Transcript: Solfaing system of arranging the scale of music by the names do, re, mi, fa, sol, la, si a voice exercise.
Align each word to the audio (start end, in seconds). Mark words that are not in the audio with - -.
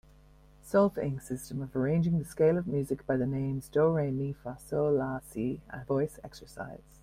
Solfaing 0.63 1.19
system 1.19 1.61
of 1.61 1.75
arranging 1.75 2.17
the 2.17 2.25
scale 2.25 2.57
of 2.57 2.65
music 2.65 3.05
by 3.05 3.15
the 3.17 3.27
names 3.27 3.69
do, 3.69 3.87
re, 3.95 4.09
mi, 4.09 4.33
fa, 4.33 4.57
sol, 4.59 4.93
la, 4.93 5.19
si 5.19 5.61
a 5.69 5.85
voice 5.85 6.17
exercise. 6.23 6.97